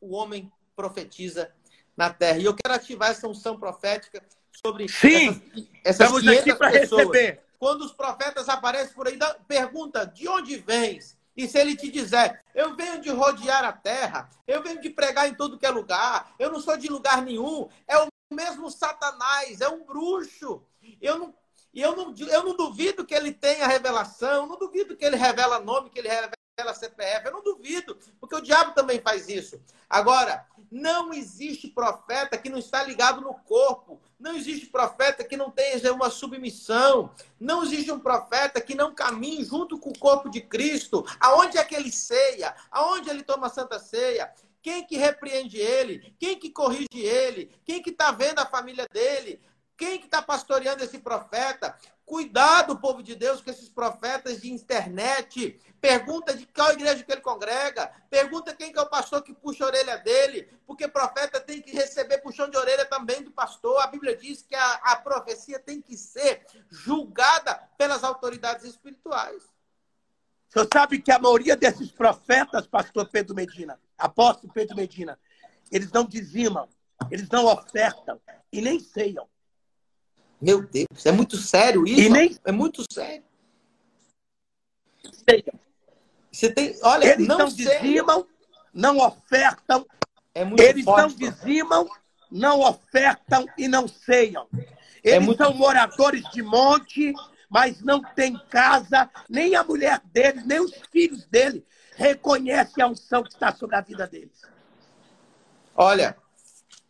[0.00, 1.52] o homem profetiza
[1.96, 2.38] na terra.
[2.38, 5.42] E eu quero ativar essa unção profética sobre Sim,
[5.82, 7.06] essas, essas 500 pessoas.
[7.06, 7.42] Receber.
[7.58, 11.16] Quando os profetas aparecem por aí, pergunta de onde vens?
[11.36, 15.28] E se ele te dizer, eu venho de rodear a terra, eu venho de pregar
[15.28, 19.60] em todo que é lugar, eu não sou de lugar nenhum, é o mesmo Satanás,
[19.60, 20.62] é um bruxo.
[21.00, 21.34] Eu não,
[21.80, 25.90] eu não, eu não duvido que ele tenha revelação, não duvido que ele revela nome,
[25.90, 26.34] que ele revela
[26.74, 29.60] CPF, eu não duvido, porque o diabo também faz isso.
[29.90, 34.00] Agora, não existe profeta que não está ligado no corpo.
[34.18, 37.12] Não existe profeta que não tenha uma submissão.
[37.38, 41.04] Não existe um profeta que não caminhe junto com o corpo de Cristo.
[41.20, 42.54] Aonde é que ele ceia?
[42.70, 44.32] Aonde ele toma a santa ceia?
[44.62, 46.14] Quem que repreende ele?
[46.18, 47.50] Quem que corrige ele?
[47.64, 49.40] Quem que está vendo a família dele?
[49.76, 51.76] Quem que está pastoreando esse profeta?
[52.06, 55.60] Cuidado, povo de Deus, com esses profetas de internet.
[55.80, 57.90] Pergunta de qual igreja que ele congrega.
[58.08, 60.48] Pergunta quem que é o pastor que puxa a orelha dele.
[60.66, 63.80] Porque profeta tem que receber puxão de orelha também do pastor.
[63.82, 69.42] A Bíblia diz que a, a profecia tem que ser julgada pelas autoridades espirituais.
[70.54, 75.18] Senhor sabe que a maioria desses profetas, pastor Pedro Medina, apóstolo Pedro Medina,
[75.72, 76.68] eles não dizimam,
[77.10, 78.20] eles não ofertam
[78.52, 79.28] e nem ceiam.
[80.40, 82.00] Meu Deus, é muito sério isso.
[82.00, 82.36] E nem...
[82.44, 83.24] É muito sério.
[86.30, 88.26] Você tem, olha, eles não, não dizimam,
[88.72, 89.86] não ofertam.
[90.34, 91.88] É muito eles forte, não dizimam,
[92.30, 94.48] não ofertam e não ceiam.
[94.52, 94.58] É
[95.04, 95.42] eles é muito...
[95.42, 97.12] são moradores de monte,
[97.48, 103.22] mas não têm casa, nem a mulher deles, nem os filhos dele reconhecem a unção
[103.22, 104.42] que está sobre a vida deles.
[105.76, 106.16] Olha,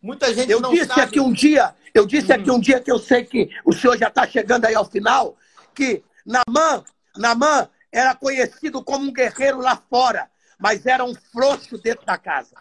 [0.01, 1.01] muita gente eu não disse sabe...
[1.01, 4.09] aqui um dia eu disse aqui um dia que eu sei que o senhor já
[4.09, 5.37] está chegando aí ao final,
[5.73, 6.83] que Namã,
[7.15, 10.29] Namã era conhecido como um guerreiro lá fora,
[10.59, 12.53] mas era um frouxo dentro da casa.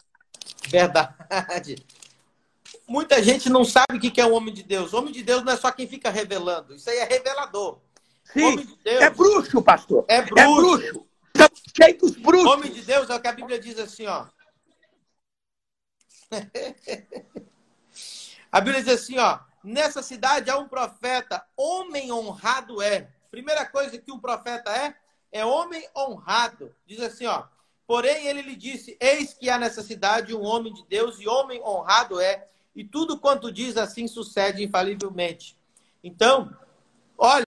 [0.68, 1.84] Verdade.
[2.86, 4.92] Muita gente não sabe o que é o homem de Deus.
[4.92, 6.72] O homem de Deus não é só quem fica revelando.
[6.76, 7.80] Isso aí é revelador.
[8.32, 10.04] Sim, de é bruxo, pastor.
[10.06, 10.40] É bruxo.
[10.40, 11.06] É bruxo.
[11.34, 12.52] Estamos cheios dos bruxos.
[12.52, 14.26] Homem de Deus é o que a Bíblia diz assim, ó.
[18.54, 23.08] A Bíblia diz assim, ó, nessa cidade há um profeta, homem honrado é.
[23.28, 24.94] Primeira coisa que um profeta é,
[25.32, 26.72] é homem honrado.
[26.86, 27.46] Diz assim, ó,
[27.84, 31.60] porém ele lhe disse, eis que há nessa cidade um homem de Deus e homem
[31.64, 35.58] honrado é, e tudo quanto diz assim sucede infalivelmente.
[36.00, 36.56] Então,
[37.18, 37.44] olha,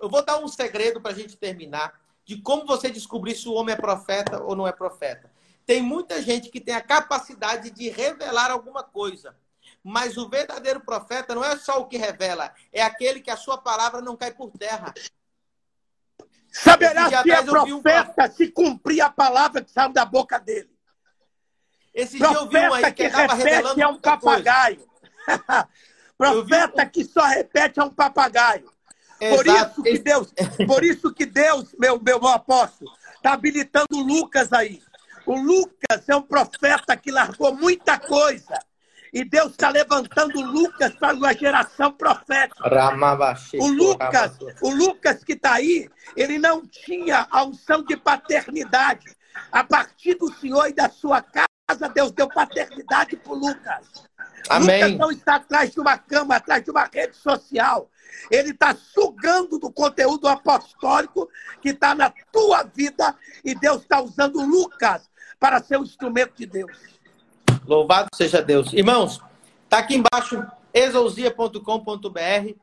[0.00, 3.52] eu vou dar um segredo para a gente terminar de como você descobrir se o
[3.52, 5.30] homem é profeta ou não é profeta.
[5.66, 9.36] Tem muita gente que tem a capacidade de revelar alguma coisa,
[9.82, 13.58] mas o verdadeiro profeta não é só o que revela, é aquele que a sua
[13.58, 14.94] palavra não cai por terra.
[16.52, 18.32] Saberá se é profeta um...
[18.32, 20.70] se cumprir a palavra que saiu da boca dele.
[21.92, 24.86] Esse profeta dia eu vi um aí que, que estava revelando é um papagaio.
[26.16, 26.88] profeta um...
[26.88, 28.70] que só repete é um papagaio.
[29.18, 30.34] Por isso que Deus,
[30.66, 34.82] por isso que Deus, meu, meu apóstolo, está habilitando o Lucas aí.
[35.24, 38.58] O Lucas é um profeta que largou muita coisa
[39.12, 42.66] e Deus está levantando Lucas para uma geração profética.
[43.62, 49.14] O Lucas, o Lucas que está aí, ele não tinha a unção de paternidade.
[49.50, 53.86] A partir do Senhor e da sua casa, Deus deu paternidade para o Lucas.
[54.48, 54.82] Amém.
[54.82, 57.90] Lucas não está atrás de uma cama, atrás de uma rede social.
[58.30, 61.28] Ele está sugando do conteúdo apostólico
[61.60, 66.46] que está na tua vida e Deus está usando Lucas para ser o instrumento de
[66.46, 67.01] Deus.
[67.66, 68.72] Louvado seja Deus.
[68.72, 69.20] Irmãos,
[69.64, 70.44] está aqui embaixo,
[70.74, 72.54] exousia.com.br,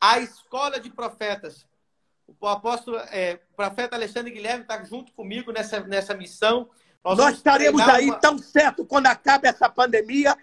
[0.00, 1.66] a escola de profetas.
[2.40, 6.68] O apóstolo, é, o profeta Alexandre Guilherme está junto comigo nessa, nessa missão.
[7.04, 8.18] Nós, Nós estaremos aí uma...
[8.18, 10.36] tão certo quando acaba essa pandemia.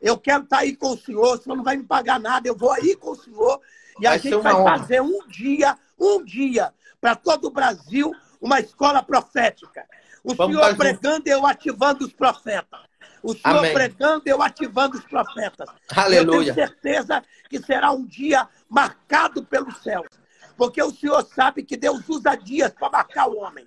[0.00, 2.48] Eu quero estar tá aí com o senhor, o senhor não vai me pagar nada,
[2.48, 3.60] eu vou aí com o senhor
[4.00, 4.78] e vai a gente vai honra.
[4.78, 9.86] fazer um dia, um dia, para todo o Brasil, uma escola profética.
[10.24, 12.91] O Vamos senhor pregando, eu ativando os profetas.
[13.22, 13.72] O senhor Amém.
[13.72, 15.68] pregando, eu ativando os profetas.
[15.94, 16.50] Aleluia.
[16.50, 20.08] Eu tenho certeza que será um dia marcado pelos céus.
[20.56, 23.64] Porque o senhor sabe que Deus usa dias para marcar o homem.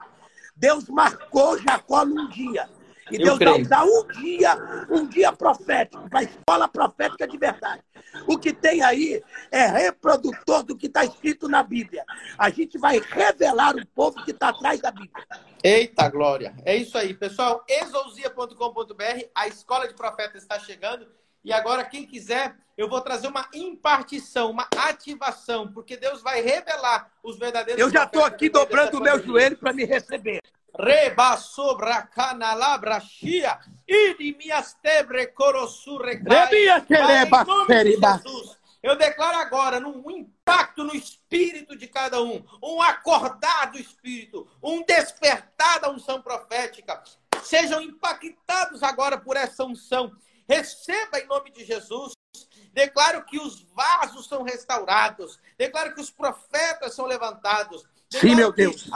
[0.55, 2.69] Deus marcou Jacó num dia.
[3.11, 4.55] E Deus vai usar um dia,
[4.89, 7.81] um dia profético, para a escola profética de verdade.
[8.27, 12.03] O que tem aí é reprodutor do que está escrito na Bíblia.
[12.37, 15.25] A gente vai revelar o povo que está atrás da Bíblia.
[15.63, 16.55] Eita glória!
[16.65, 17.63] É isso aí, pessoal.
[17.67, 21.07] Exousia.com.br, a escola de profetas está chegando.
[21.43, 27.11] E agora, quem quiser, eu vou trazer uma impartição, uma ativação, porque Deus vai revelar
[27.23, 27.79] os verdadeiros.
[27.79, 30.41] Eu já estou aqui dobrando o meu joelho para me receber.
[30.77, 33.57] Reba sobra canalabra chia.
[33.87, 36.17] Idi mias tebre corosure
[38.23, 38.57] Jesus.
[38.83, 44.83] Eu declaro agora um impacto no espírito de cada um, um acordar do espírito, um
[44.83, 47.01] despertar da unção profética.
[47.41, 50.15] Sejam impactados agora por essa unção.
[50.47, 52.13] Receba em nome de Jesus.
[52.73, 55.39] Declaro que os vasos são restaurados.
[55.57, 57.83] Declaro que os profetas são levantados.
[58.11, 58.87] Declaro Sim, meu Deus.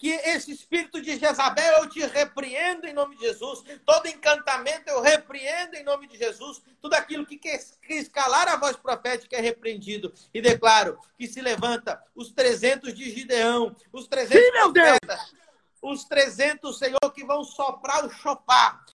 [0.00, 3.62] Que esse espírito de Jezabel eu te repreendo em nome de Jesus.
[3.84, 6.62] Todo encantamento eu repreendo em nome de Jesus.
[6.80, 10.12] Tudo aquilo que quis calar a voz profética é repreendido.
[10.32, 14.98] E declaro que se levanta os 300 de Gideão, os 300 Sim, meu Deus!
[15.82, 18.84] os 300, Senhor, que vão soprar o chopar,